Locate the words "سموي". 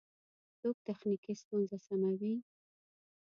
1.87-2.33